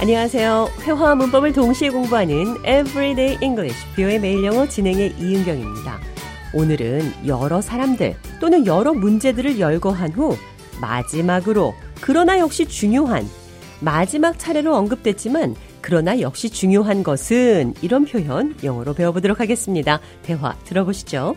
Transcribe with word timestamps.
안녕하세요. 0.00 0.70
회화와 0.80 1.14
문법을 1.14 1.52
동시에 1.52 1.90
공부하는 1.90 2.56
Everyday 2.64 3.36
English, 3.42 3.76
뷰의 3.94 4.18
매일 4.18 4.42
영어 4.44 4.66
진행의 4.66 5.16
이은경입니다. 5.18 6.00
오늘은 6.54 7.26
여러 7.26 7.60
사람들 7.60 8.16
또는 8.40 8.64
여러 8.64 8.94
문제들을 8.94 9.60
열거한 9.60 10.12
후 10.12 10.38
마지막으로 10.80 11.74
그러나 12.00 12.38
역시 12.38 12.64
중요한 12.64 13.28
마지막 13.80 14.38
차례로 14.38 14.74
언급됐지만 14.74 15.54
그러나 15.82 16.18
역시 16.20 16.48
중요한 16.48 17.02
것은 17.02 17.74
이런 17.82 18.06
표현 18.06 18.56
영어로 18.64 18.94
배워보도록 18.94 19.38
하겠습니다. 19.38 20.00
대화 20.22 20.56
들어보시죠. 20.64 21.36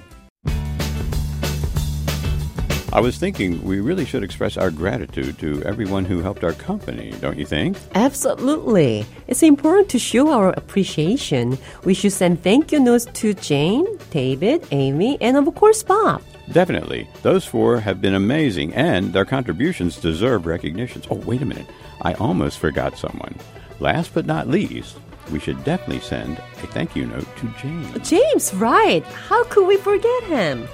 I 2.93 2.99
was 2.99 3.17
thinking 3.17 3.59
we 3.63 3.79
really 3.79 4.05
should 4.05 4.23
express 4.23 4.55
our 4.55 4.69
gratitude 4.69 5.39
to 5.39 5.63
everyone 5.63 6.05
who 6.05 6.21
helped 6.21 6.43
our 6.43 6.53
company, 6.53 7.11
don't 7.19 7.39
you 7.39 7.45
think? 7.45 7.75
Absolutely. 7.95 9.03
It's 9.25 9.41
important 9.41 9.89
to 9.89 9.97
show 9.97 10.29
our 10.29 10.49
appreciation. 10.49 11.57
We 11.85 11.95
should 11.95 12.11
send 12.11 12.43
thank 12.43 12.71
you 12.71 12.79
notes 12.79 13.05
to 13.05 13.33
Jane, 13.33 13.87
David, 14.11 14.67
Amy, 14.69 15.17
and 15.21 15.37
of 15.37 15.55
course 15.55 15.81
Bob. 15.81 16.21
Definitely. 16.51 17.09
Those 17.23 17.45
four 17.45 17.79
have 17.79 17.99
been 17.99 18.13
amazing, 18.13 18.75
and 18.75 19.11
their 19.11 19.25
contributions 19.25 19.97
deserve 19.97 20.45
recognition. 20.45 21.01
Oh, 21.09 21.15
wait 21.15 21.41
a 21.41 21.45
minute. 21.45 21.65
I 22.03 22.13
almost 22.13 22.59
forgot 22.59 22.95
someone. 22.95 23.33
Last 23.79 24.13
but 24.13 24.27
not 24.27 24.49
least, 24.49 24.99
we 25.31 25.39
should 25.39 25.63
definitely 25.63 26.01
send 26.01 26.37
a 26.37 26.67
thank 26.67 26.95
you 26.95 27.07
note 27.07 27.25
to 27.37 27.51
James. 27.59 28.07
James, 28.07 28.53
right. 28.53 29.03
How 29.03 29.45
could 29.45 29.65
we 29.65 29.77
forget 29.77 30.23
him? 30.25 30.67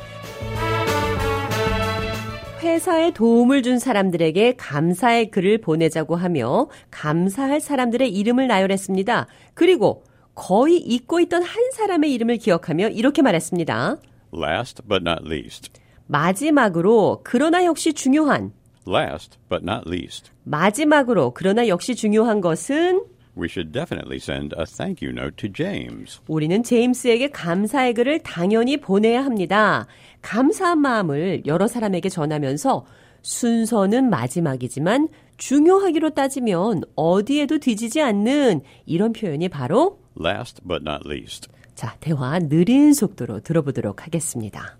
회사에 2.61 3.11
도움을 3.11 3.63
준 3.63 3.79
사람들에게 3.79 4.55
감사의 4.57 5.31
글을 5.31 5.59
보내자고 5.59 6.15
하며 6.15 6.67
감사할 6.91 7.61
사람들의 7.61 8.09
이름을 8.09 8.47
나열했습니다. 8.47 9.27
그리고 9.53 10.03
거의 10.35 10.77
잊고 10.77 11.19
있던 11.21 11.43
한 11.43 11.71
사람의 11.73 12.13
이름을 12.13 12.37
기억하며 12.37 12.89
이렇게 12.89 13.21
말했습니다. 13.21 13.97
Last 14.33 14.83
but 14.87 15.03
not 15.07 15.23
least. 15.25 15.71
마지막으로 16.07 17.21
그러나 17.23 17.63
역시 17.65 17.93
중요한 17.93 18.51
Last 18.87 19.37
but 19.49 19.63
not 19.63 19.87
least. 19.87 20.31
마지막으로 20.43 21.31
그러나 21.33 21.67
역시 21.67 21.95
중요한 21.95 22.41
것은 22.41 23.03
We 23.39 23.47
should 23.47 23.71
definitely 23.71 24.17
send 24.17 24.53
a 24.59 24.65
thank 24.65 25.01
you 25.01 25.13
note 25.15 25.37
to 25.37 25.49
James. 25.49 26.19
우리는 26.27 26.61
제임스에게 26.61 27.29
감사의 27.29 27.93
글을 27.93 28.19
당연히 28.19 28.75
보내야 28.77 29.23
합니다. 29.23 29.87
감사한 30.21 30.79
마음을 30.79 31.43
여러 31.45 31.67
사람에게 31.67 32.09
전하면서 32.09 32.85
순서는 33.21 34.09
마지막이지만 34.09 35.07
중요하기로 35.37 36.09
따지면 36.11 36.81
어디에도 36.95 37.59
뒤지지 37.59 38.01
않는 38.01 38.61
이런 38.85 39.13
표현이 39.13 39.47
바로 39.47 39.99
Last 40.19 40.61
but 40.67 40.83
not 40.85 41.07
least. 41.07 41.47
자, 41.75 41.95
대화 42.01 42.39
느린 42.39 42.93
속도로 42.93 43.39
들어보도록 43.39 44.05
하겠습니다. 44.05 44.77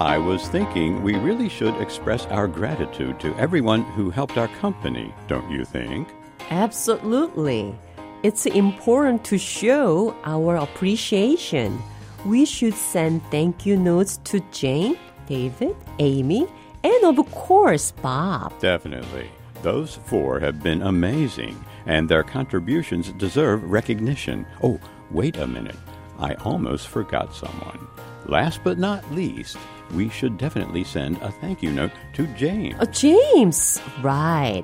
I 0.00 0.16
was 0.16 0.46
thinking 0.46 1.02
we 1.02 1.16
really 1.16 1.48
should 1.48 1.74
express 1.82 2.24
our 2.26 2.46
gratitude 2.46 3.18
to 3.18 3.34
everyone 3.36 3.82
who 3.82 4.10
helped 4.10 4.38
our 4.38 4.46
company, 4.46 5.12
don't 5.26 5.50
you 5.50 5.64
think? 5.64 6.06
Absolutely. 6.50 7.74
It's 8.22 8.46
important 8.46 9.24
to 9.24 9.38
show 9.38 10.14
our 10.22 10.54
appreciation. 10.54 11.82
We 12.24 12.44
should 12.44 12.74
send 12.74 13.24
thank 13.32 13.66
you 13.66 13.76
notes 13.76 14.18
to 14.24 14.38
Jane, 14.52 14.96
David, 15.26 15.74
Amy, 15.98 16.46
and 16.84 17.04
of 17.04 17.16
course, 17.32 17.90
Bob. 17.90 18.56
Definitely. 18.60 19.28
Those 19.62 19.96
four 19.96 20.38
have 20.38 20.62
been 20.62 20.82
amazing, 20.82 21.58
and 21.86 22.08
their 22.08 22.22
contributions 22.22 23.10
deserve 23.14 23.68
recognition. 23.68 24.46
Oh, 24.62 24.78
wait 25.10 25.36
a 25.38 25.46
minute. 25.48 25.74
I 26.20 26.34
almost 26.34 26.86
forgot 26.86 27.34
someone. 27.34 27.88
Last 28.27 28.63
but 28.63 28.77
not 28.77 29.03
least, 29.11 29.57
we 29.93 30.09
should 30.09 30.37
definitely 30.37 30.83
send 30.83 31.17
a 31.21 31.31
thank 31.31 31.61
you 31.61 31.71
note 31.71 31.91
to 32.13 32.25
James. 32.35 32.75
Oh, 32.79 32.85
James, 32.85 33.81
right. 34.01 34.63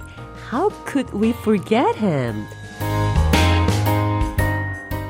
How 0.49 0.69
could 0.85 1.13
we 1.13 1.33
forget 1.33 1.95
him? 1.95 2.47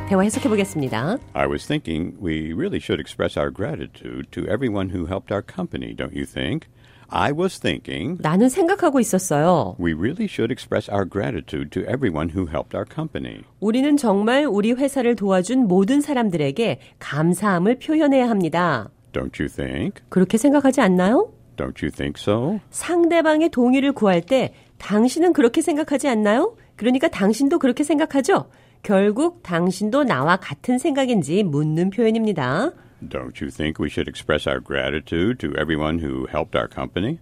대화 0.10 0.24
해석해 0.24 0.50
보겠습니다. 0.50 1.20
I 1.36 1.46
was 1.46 1.68
thinking 1.68 2.16
we 2.20 2.52
really 2.52 2.80
should 2.80 3.00
express 3.00 3.38
our 3.38 3.52
gratitude 3.52 4.32
to 4.32 4.48
everyone 4.48 4.90
who 4.90 5.06
helped 5.06 5.32
our 5.32 5.44
company, 5.44 5.94
don't 5.94 6.16
you 6.16 6.26
think? 6.26 6.68
I 7.09 7.33
was 7.33 7.61
thinking 7.61 8.19
나는 8.21 8.49
생각하고 8.49 9.01
있었어요. 9.01 9.77
we 9.79 9.93
really 9.93 10.25
should 10.25 10.53
express 10.53 10.91
our 10.91 11.09
gratitude 11.09 11.71
to 11.71 11.83
everyone 11.83 12.31
who 12.35 12.47
helped 12.49 12.75
our 12.77 12.87
company. 12.93 13.43
우리는 13.61 13.97
정말 13.97 14.47
우리 14.47 14.73
회사를 14.73 15.17
도와준 15.17 15.67
모든 15.67 16.01
사람들에게 16.01 16.81
감사함을 16.99 17.79
표현해야 17.79 18.29
합니다. 18.29 18.91
Don't 19.13 19.41
you 19.41 19.49
think? 19.49 20.03
그렇게 20.09 20.39
생각하지 20.39 20.81
않나요? 20.81 21.33
Don't 21.57 21.83
you 21.83 21.91
think 21.91 22.21
so? 22.21 22.59
상대방의 22.71 23.51
동의를 23.51 23.93
구할 23.93 24.21
때 24.21 24.53
당신은 24.79 25.33
그렇게 25.33 25.63
생각하지 25.63 26.09
않나요? 26.09 26.57
그러니까 26.77 27.09
당신도 27.09 27.59
그렇게 27.61 27.85
생각하죠? 27.85 28.47
결국 28.83 29.43
당신도 29.43 30.05
나와 30.05 30.37
같은 30.37 30.79
생각인지 30.79 31.43
묻는 31.43 31.91
표현입니다. 31.91 32.73
Don't 33.08 33.40
you 33.40 33.50
think 33.50 33.80
we 33.80 33.90
should 33.90 34.08
express 34.08 34.46
our 34.46 34.60
gratitude 34.60 35.40
to 35.40 35.56
everyone 35.56 36.00
who 36.00 36.28
helped 36.28 36.56
our 36.56 36.68
company? 36.68 37.20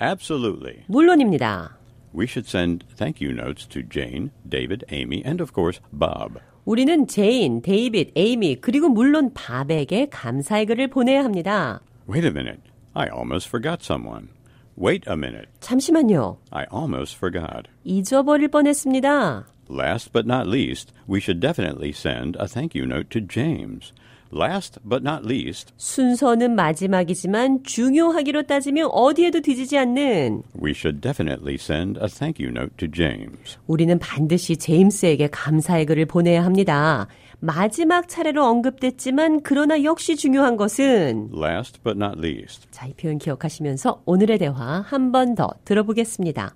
Absolutely. 0.00 0.84
물론입니다. 0.88 1.76
We 2.12 2.26
should 2.26 2.46
send 2.48 2.84
thank 2.96 3.20
you 3.20 3.32
notes 3.32 3.66
to 3.68 3.82
Jane, 3.82 4.32
David, 4.46 4.84
Amy, 4.90 5.22
and 5.24 5.40
of 5.40 5.52
course, 5.54 5.80
Bob. 5.92 6.40
우리는 6.64 7.06
제인, 7.06 7.62
데이빗, 7.62 8.12
에이미, 8.16 8.60
그리고 8.60 8.88
물론 8.88 9.32
밥에게 9.34 10.08
감사의 10.10 10.66
글을 10.66 10.88
보내야 10.88 11.24
합니다. 11.24 11.80
Wait 12.08 12.24
a 12.24 12.30
minute. 12.30 12.60
I 12.94 13.08
almost 13.08 13.48
forgot 13.48 13.82
someone. 13.82 14.28
Wait 14.76 15.04
a 15.08 15.16
minute. 15.16 15.48
잠시만요. 15.60 16.38
I 16.50 16.66
almost 16.72 17.16
forgot. 17.16 17.68
잊어버릴 17.84 18.48
뻔했습니다. 18.48 19.46
Last 19.68 20.12
but 20.12 20.26
not 20.26 20.46
least, 20.46 20.92
we 21.08 21.18
should 21.20 21.40
definitely 21.40 21.92
send 21.92 22.36
a 22.38 22.46
thank 22.46 22.74
you 22.74 22.86
note 22.86 23.08
to 23.10 23.20
James. 23.20 23.92
Last 24.33 24.79
but 24.87 25.03
not 25.07 25.25
least, 25.25 25.71
순서는 25.77 26.55
마지막이지만 26.55 27.63
중요하기로 27.63 28.43
따지면 28.43 28.89
어디에도 28.91 29.41
뒤지지 29.41 29.77
않는 29.77 30.43
we 30.61 30.71
should 30.71 31.01
definitely 31.01 31.55
send 31.55 31.99
a 32.01 32.07
thank 32.07 32.43
you 32.43 32.51
note 32.55 32.75
to 32.77 32.87
James. 32.91 33.57
우리는 33.67 33.97
반드시 33.99 34.57
제임스에게 34.57 35.27
감사의 35.31 35.85
글을 35.85 36.05
보내야 36.05 36.43
합니다. 36.43 37.07
마지막 37.39 38.07
차례로 38.09 38.43
언급됐지만 38.43 39.41
그러나 39.43 39.83
역시 39.83 40.15
중요한 40.15 40.57
것은 40.57 41.29
Last 41.33 41.81
but 41.83 41.97
not 41.97 42.19
least, 42.19 42.67
자, 42.71 42.87
이 42.87 42.93
표현 42.93 43.17
기억하시면서 43.19 44.01
오늘의 44.05 44.39
대화 44.39 44.81
한 44.85 45.11
번 45.11 45.35
더 45.35 45.49
들어보겠습니다. 45.65 46.55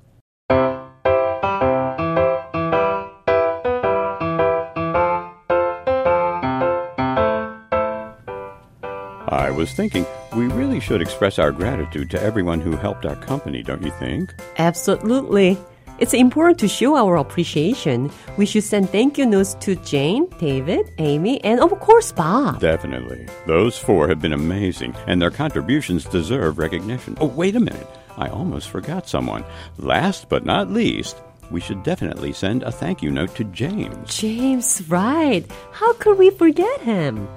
Was 9.61 9.73
thinking 9.73 10.07
we 10.35 10.47
really 10.47 10.79
should 10.79 11.03
express 11.03 11.37
our 11.37 11.51
gratitude 11.51 12.09
to 12.09 12.19
everyone 12.19 12.59
who 12.59 12.75
helped 12.75 13.05
our 13.05 13.15
company, 13.15 13.61
don't 13.61 13.83
you 13.83 13.91
think? 13.91 14.33
Absolutely. 14.57 15.55
It's 15.99 16.15
important 16.15 16.57
to 16.61 16.67
show 16.67 16.95
our 16.95 17.15
appreciation. 17.17 18.09
We 18.37 18.47
should 18.47 18.63
send 18.63 18.89
thank 18.89 19.19
you 19.19 19.25
notes 19.27 19.53
to 19.65 19.75
Jane, 19.75 20.25
David, 20.39 20.91
Amy, 20.97 21.43
and 21.43 21.59
of 21.59 21.79
course 21.79 22.11
Bob. 22.11 22.59
Definitely. 22.59 23.27
Those 23.45 23.77
four 23.77 24.07
have 24.07 24.19
been 24.19 24.33
amazing, 24.33 24.95
and 25.05 25.21
their 25.21 25.29
contributions 25.29 26.05
deserve 26.05 26.57
recognition. 26.57 27.15
Oh, 27.21 27.27
wait 27.27 27.55
a 27.55 27.59
minute. 27.59 27.87
I 28.17 28.29
almost 28.29 28.67
forgot 28.67 29.07
someone. 29.07 29.43
Last 29.77 30.27
but 30.27 30.43
not 30.43 30.71
least, 30.71 31.17
we 31.51 31.61
should 31.61 31.83
definitely 31.83 32.33
send 32.33 32.63
a 32.63 32.71
thank 32.71 33.03
you 33.03 33.11
note 33.11 33.35
to 33.35 33.43
James. 33.43 34.17
James, 34.17 34.81
right. 34.89 35.45
How 35.71 35.93
could 35.93 36.17
we 36.17 36.31
forget 36.31 36.81
him? 36.81 37.27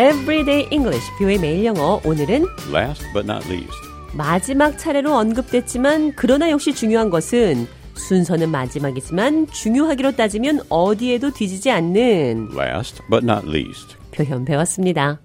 Everyday 0.00 0.66
English, 0.72 1.08
뷰의 1.18 1.38
매일 1.38 1.64
영어. 1.66 2.00
오늘은 2.04 2.44
Last 2.72 3.04
but 3.12 3.30
not 3.30 3.48
least, 3.48 3.70
마지막 4.12 4.76
차례로 4.76 5.14
언급됐지만 5.14 6.14
그러나 6.16 6.50
역시 6.50 6.74
중요한 6.74 7.10
것은 7.10 7.68
순서는 7.94 8.50
마지막이지만 8.50 9.46
중요하기로 9.52 10.16
따지면 10.16 10.62
어디에도 10.68 11.30
뒤지지 11.30 11.70
않는 11.70 12.48
last 12.58 13.02
but 13.08 13.24
not 13.24 13.48
least. 13.48 13.96
표현 14.10 14.44
배웠습니다. 14.44 15.20